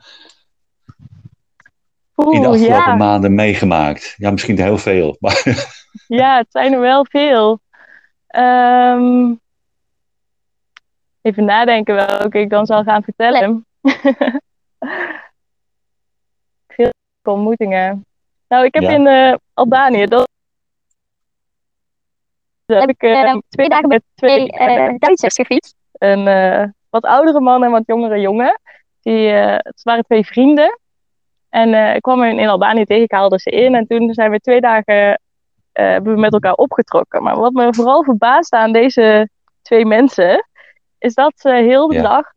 [2.25, 2.95] in de afgelopen ja.
[2.95, 4.13] maanden meegemaakt?
[4.17, 5.17] Ja, misschien heel veel.
[5.19, 5.65] Maar,
[6.07, 7.59] ja, het zijn er wel veel.
[8.27, 9.33] Ehm,
[11.27, 13.65] even nadenken welke ik dan zal gaan vertellen.
[16.67, 16.91] veel
[17.23, 18.05] ontmoetingen.
[18.47, 18.91] Nou, ik heb Ja.
[18.91, 20.27] in eh, Albanië, dat
[22.65, 25.75] daar heb ik eh, twee dagen met twee eh, Duitsers gefietst.
[25.91, 28.59] Een eh, wat oudere man en wat jongere jongen.
[29.01, 30.79] Die, eh, het waren twee vrienden.
[31.49, 33.75] En eh, ik kwam hen in Albanië tegen, ik haalde ze in.
[33.75, 35.21] En toen zijn we twee dagen
[35.71, 37.23] eh, hebben we met elkaar opgetrokken.
[37.23, 39.29] Maar wat me vooral verbaasde aan deze
[39.61, 40.46] twee mensen,
[40.99, 42.01] is dat ze heel de Ja.
[42.01, 42.31] dag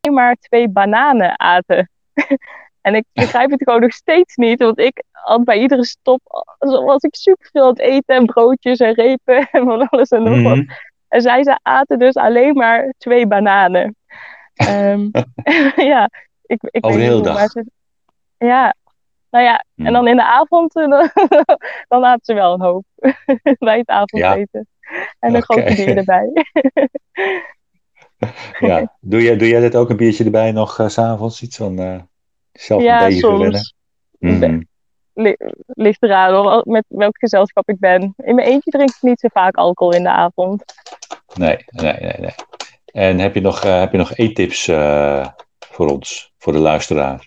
[0.00, 1.90] alleen maar twee bananen aten.
[2.80, 6.20] en ik begrijp het gewoon nog steeds niet, want ik had bij iedere stop,
[6.58, 10.22] zo was ik superveel aan het eten en broodjes en repen en van alles en
[10.22, 10.56] nog wat.
[10.56, 10.70] Mhm.
[11.08, 13.96] En zij ze aten dus alleen maar twee bananen.
[14.54, 15.08] Ehm,
[15.92, 16.10] ja,
[16.46, 17.66] ik, ik Over weet niet hoe, ze-
[18.38, 18.74] ja,
[19.30, 19.86] nou ja, Mhm.
[19.86, 21.10] en dan in de avond, eh, dan,
[21.88, 22.84] dan aten ze wel een hoop
[23.58, 24.66] bij het avondeten.
[25.18, 25.44] En een Oké.
[25.52, 26.30] grote bier erbij.
[28.58, 28.96] ja.
[29.00, 31.42] Doe, jij, doe jij dit ook een biertje erbij nog s s'avonds?
[31.42, 32.00] Iets van uh,
[32.52, 33.74] zelf ja, een beetje soms.
[34.18, 34.68] verwennen?
[35.12, 38.14] Li- ligt eraan met welk gezelschap ik ben.
[38.16, 40.64] In mijn eentje drink ik niet zo vaak alcohol in de avond.
[41.34, 42.34] Nee, nee, nee, nee.
[42.86, 45.26] En heb je nog, eh, heb je nog eettips eh,
[45.58, 47.26] voor ons, voor de luisteraar?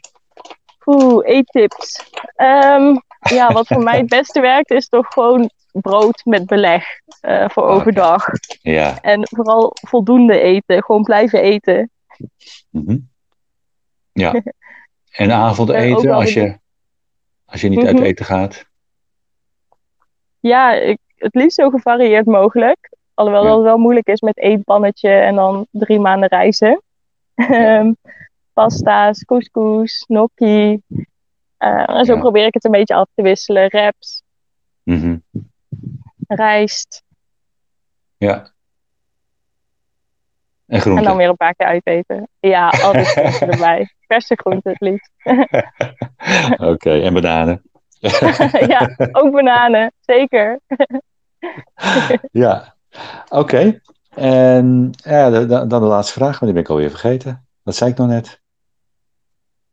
[0.86, 2.10] Oeh, eettips.
[2.36, 2.96] Ehm,
[3.30, 6.86] ja, wat voor mij het beste werkt is toch gewoon brood met beleg
[7.22, 7.72] eh, voor Oké.
[7.74, 8.26] overdag.
[8.62, 9.02] Ja.
[9.02, 11.90] En vooral voldoende eten, gewoon blijven eten.
[12.70, 12.98] mhm.
[14.12, 14.34] Ja.
[15.10, 16.58] En avondeten, als je,
[17.46, 18.04] als je niet uit Mhm.
[18.04, 18.66] eten gaat?
[20.40, 22.90] Ja, ik, het liefst zo gevarieerd mogelijk.
[23.14, 23.50] Alhoewel Ja.
[23.50, 26.82] dat wel moeilijk is met eetpannetje en dan drie maanden reizen.
[27.36, 27.92] Ehm,
[28.54, 30.82] pasta's, couscous, gnocchi.
[31.60, 32.20] Eh, en zo Ja.
[32.20, 33.70] probeer ik het een beetje af te wisselen.
[33.70, 34.24] Wraps,
[34.84, 35.18] Mhm.
[36.28, 37.04] rijst.
[38.18, 38.34] Ja.
[40.66, 41.04] En En groenten.
[41.04, 42.28] dan weer een paar keer uiteten.
[42.40, 43.94] Ja, altijd groenten erbij.
[44.08, 45.12] Verse groenten het liefst.
[46.72, 47.62] Oké, en bananen.
[48.74, 49.92] ja, ook bananen.
[50.02, 50.60] Zeker.
[52.32, 52.76] Ja,
[53.30, 53.82] oké.
[54.16, 57.48] En ja, dan de laatste vraag, want die ben ik alweer vergeten.
[57.64, 58.42] Wat zei ik nou net?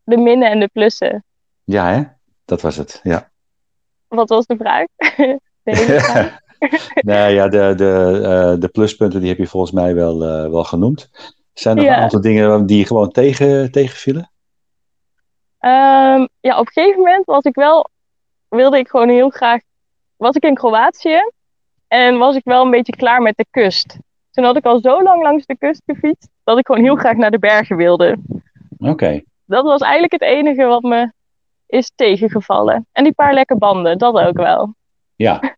[0.03, 1.23] De minnen en de plussen.
[1.67, 2.03] Ja, hè?
[2.45, 3.29] Dat was het, ja.
[4.07, 4.85] Wat was de vraag?
[5.63, 6.31] De
[6.95, 10.63] nou ja, de, de, eh, de pluspunten die heb je volgens mij wel, eh, wel
[10.63, 11.09] genoemd.
[11.53, 11.95] Zijn er Ja.
[11.97, 14.31] een aantal dingen die gewoon tegen, tegenvielen?
[15.59, 17.89] Ehm, ja, op een gegeven moment was ik wel,
[18.49, 19.61] wilde ik gewoon heel graag,
[20.15, 21.19] was ik in Kroatië
[21.87, 23.97] en was ik wel een beetje klaar met de kust.
[24.31, 27.15] Toen had ik al zo lang langs de kust gefietst, dat ik gewoon heel graag
[27.15, 28.17] naar de bergen wilde.
[28.77, 31.11] Oké, Dat was eigenlijk het enige wat me
[31.67, 32.87] is tegengevallen.
[32.91, 34.75] En die paar lekke banden, dat ook wel.
[35.15, 35.55] ja.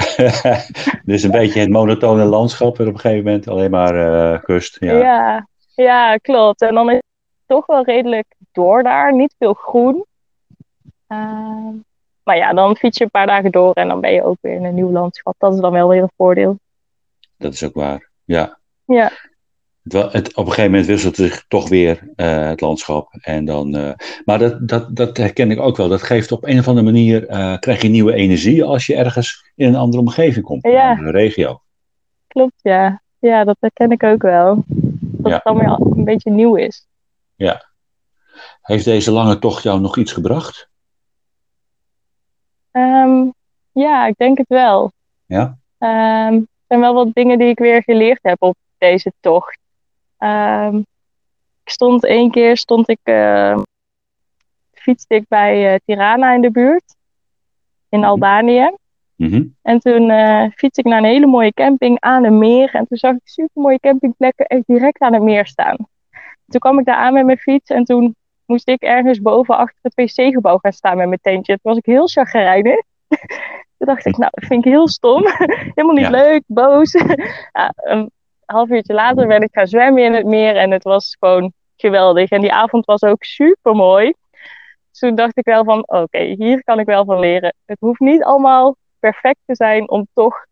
[1.04, 3.48] dus een beetje het monotone landschap op een gegeven moment.
[3.48, 3.94] Alleen maar
[4.34, 4.76] eh, kust.
[4.80, 4.92] Ja.
[4.92, 5.46] Ja.
[5.74, 6.62] ja, klopt.
[6.62, 7.04] En dan is het
[7.46, 10.04] toch wel redelijk door daar, niet veel groen.
[11.06, 11.74] Ehm,
[12.22, 14.54] maar ja, dan fiets je een paar dagen door en dan ben je ook weer
[14.54, 15.34] in een nieuw landschap.
[15.38, 16.58] Dat is dan wel weer een voordeel.
[17.36, 18.10] Dat is ook waar.
[18.24, 18.58] Ja.
[18.84, 19.10] Ja.
[19.82, 23.08] Het, op een gegeven moment wisselt zich toch weer eh, het landschap.
[23.20, 23.92] En dan, eh,
[24.24, 25.88] maar dat, dat, dat herken ik ook wel.
[25.88, 29.52] Dat geeft op een of andere manier, eh, krijg je nieuwe energie als je ergens
[29.54, 30.64] in een andere omgeving komt.
[30.64, 30.90] In Ja.
[30.90, 31.62] een andere regio.
[32.26, 33.02] Klopt, ja.
[33.18, 34.64] Ja, dat herken ik ook wel.
[34.66, 35.34] Dat Ja.
[35.34, 36.86] het dan weer een beetje nieuw is.
[38.60, 40.68] Heeft deze lange tocht jou nog iets gebracht?
[42.70, 43.28] Ehm,
[43.72, 44.92] ja, ik denk het wel.
[45.26, 45.58] Ja?
[45.78, 49.58] Ehm, er zijn wel wat dingen die ik weer geleerd heb op deze tocht.
[50.20, 50.76] Ehm,
[51.64, 53.58] ik stond één keer, stond ik, eh,
[54.72, 56.96] fietste ik bij eh, Tirana in de buurt.
[57.88, 58.08] In Mhm.
[58.08, 58.70] Albanië.
[59.16, 59.44] Mhm.
[59.62, 62.74] En toen eh fietste ik naar een hele mooie camping aan een meer.
[62.74, 65.76] En toen zag ik super mooie campingplekken echt direct aan het meer staan.
[66.46, 68.14] Toen kwam ik daar aan met mijn fiets en toen
[68.46, 71.52] moest ik ergens boven achter het wc-gebouw gaan staan met mijn tentje.
[71.52, 72.74] Toen was ik heel chagrijnig.
[73.78, 75.22] toen dacht ik, nou, dat vind ik heel stom.
[75.74, 76.10] Helemaal niet Ja.
[76.10, 76.92] leuk, boos.
[77.52, 78.10] ja, een
[78.52, 82.30] half uurtje later ben ik gaan zwemmen in het meer en het was gewoon geweldig.
[82.30, 84.14] En die avond was ook super mooi.
[84.90, 87.54] Dus toen dacht ik wel van, oké, hier kan ik wel van leren.
[87.64, 90.46] Het hoeft niet allemaal perfect te zijn om toch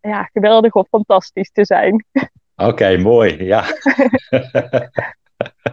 [0.00, 2.04] ja, geweldig of fantastisch te zijn.
[2.56, 3.44] Oké, mooi.
[3.44, 3.64] Ja.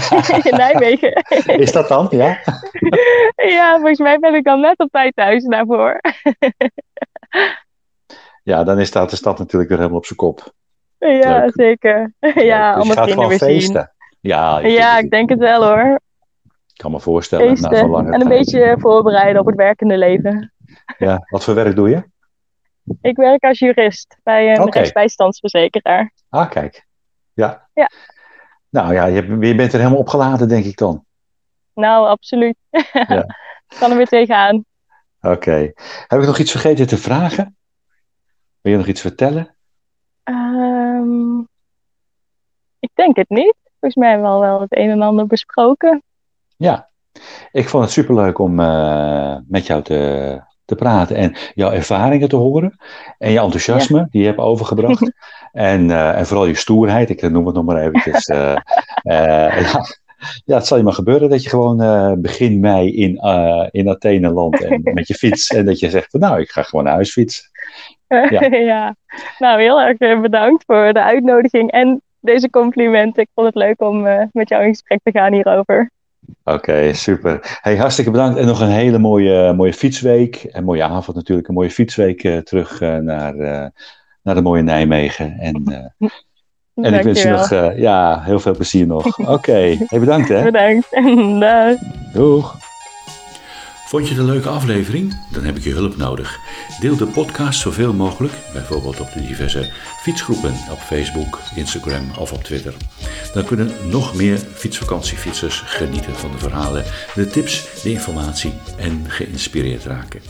[0.50, 1.12] in Nijmegen.
[1.44, 2.06] Is dat dan?
[2.10, 2.38] Ja.
[3.56, 6.00] ja, volgens mij ben ik dan net op tijd thuis daarvoor.
[8.42, 10.52] Ja, dan staat de stad natuurlijk weer helemaal op zijn kop.
[10.98, 11.52] ja, Leuk.
[11.54, 12.12] zeker.
[12.18, 12.32] ja.
[12.32, 13.48] Dus je allemaal gaat gewoon weer zien.
[13.48, 13.92] feesten.
[14.20, 16.00] Ja, Ja, ik denk het wel hoor.
[16.66, 17.46] Ik kan me voorstellen.
[17.46, 17.88] na zo'n Feesten.
[17.90, 18.38] lange En een tijd.
[18.40, 20.52] beetje voorbereiden op het werkende leven.
[20.98, 22.02] Ja, wat voor werk doe je?
[23.00, 24.78] Ik werk als jurist bij een Oké.
[24.78, 26.12] rechtsbijstandsverzekeraar.
[26.28, 26.86] Ah, kijk.
[27.32, 27.68] Ja.
[27.74, 27.90] Ja.
[28.68, 31.04] Nou ja, je, bent er helemaal opgeladen, denk ik dan.
[31.74, 32.56] Nou, absoluut.
[32.92, 33.36] Ja.
[33.78, 34.64] kan er weer tegenaan.
[35.20, 35.72] Oké.
[36.06, 37.56] Heb ik nog iets vergeten te vragen?
[38.60, 39.56] Wil je nog iets vertellen?
[40.22, 41.38] Ehm,
[42.78, 43.54] ik denk het niet.
[43.64, 46.02] Volgens mij hebben we al wel het een en ander besproken.
[46.56, 46.90] Ja.
[47.52, 52.36] Ik vond het superleuk om eh, met jou te, te praten en jouw ervaringen te
[52.36, 52.78] horen.
[53.18, 55.12] En je enthousiasme die je hebt overgebracht.
[55.52, 57.10] en, eh, en vooral je stoerheid.
[57.10, 58.26] Ik noem het nog maar eventjes.
[58.28, 58.56] eh,
[59.02, 59.84] eh, ja.
[60.44, 63.88] ja, het zal je maar gebeuren dat je gewoon eh, begin mei in, eh, in
[63.88, 65.50] Athene landt en met je fiets.
[65.50, 67.48] En dat je zegt, van, nou, ik ga gewoon naar huis fietsen.
[68.08, 68.44] Ja.
[68.50, 68.96] Ja.
[69.38, 73.22] Nou, heel erg bedankt voor de uitnodiging en deze complimenten.
[73.22, 74.02] Ik vond het leuk om
[74.32, 75.90] met jou in gesprek te gaan hierover.
[76.54, 77.58] Oké, super.
[77.60, 78.38] Hey, hartstikke bedankt.
[78.38, 80.36] En nog een hele mooie, mooie fietsweek.
[80.36, 81.48] En mooie avond natuurlijk.
[81.48, 83.66] Een mooie fietsweek eh, terug eh, naar, eh,
[84.22, 85.38] naar de mooie Nijmegen.
[85.38, 85.64] En,
[86.84, 89.18] en ik wens je nog ja, heel veel plezier nog.
[89.36, 90.42] Oké, hey, bedankt hè.
[90.42, 90.90] Bedankt.
[91.40, 91.76] Dag.
[92.12, 92.69] Doeg.
[93.90, 95.16] Vond je het een leuke aflevering?
[95.32, 96.38] Dan heb ik je hulp nodig.
[96.80, 99.70] Deel de podcast zoveel mogelijk, bijvoorbeeld op de diverse
[100.02, 102.74] fietsgroepen op Facebook, Instagram of op Twitter.
[103.34, 109.84] Dan kunnen nog meer fietsvakantiefietsers genieten van de verhalen, de tips, de informatie en geïnspireerd
[109.84, 110.20] raken.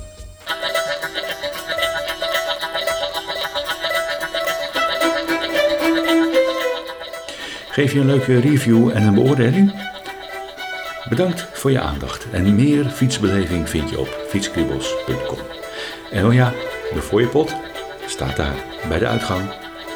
[7.71, 9.90] Geef je een leuke review en een beoordeling?
[11.11, 15.39] Bedankt voor je aandacht en meer fietsbeleving vind je op fietskriebels.com.
[16.11, 16.53] En oh ja,
[16.95, 17.55] de fooiepot
[18.07, 18.55] staat daar
[18.89, 19.51] bij de uitgang.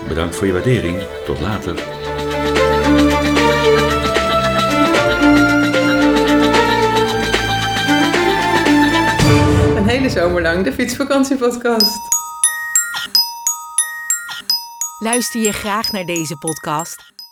[0.08, 1.02] Bedankt voor je waardering.
[1.24, 1.78] Tot later.
[9.76, 11.98] Een hele zomer lang de fietsvakantiepodcast.
[14.98, 17.13] Luister je graag naar deze podcast?